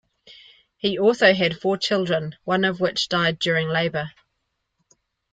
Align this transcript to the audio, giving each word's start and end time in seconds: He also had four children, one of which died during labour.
He 0.77 0.97
also 0.97 1.31
had 1.31 1.59
four 1.59 1.77
children, 1.77 2.35
one 2.43 2.63
of 2.65 2.79
which 2.79 3.07
died 3.07 3.37
during 3.37 3.67
labour. 3.69 4.09